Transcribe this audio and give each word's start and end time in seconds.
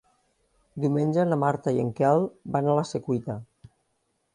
Diumenge 0.85 1.27
na 1.29 1.39
Marta 1.43 1.75
i 1.77 1.85
en 1.85 1.95
Quel 2.01 2.27
van 2.57 2.71
a 2.75 2.79
la 2.83 2.91
Secuita. 2.97 3.41